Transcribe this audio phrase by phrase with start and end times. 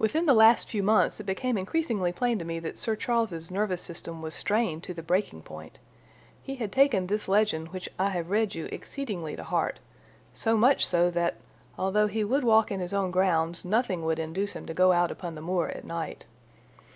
[0.00, 3.80] "Within the last few months it became increasingly plain to me that Sir Charles's nervous
[3.80, 5.78] system was strained to the breaking point.
[6.42, 11.08] He had taken this legend which I have read you exceedingly to heart—so much so
[11.12, 11.36] that,
[11.78, 15.12] although he would walk in his own grounds, nothing would induce him to go out
[15.12, 16.24] upon the moor at night.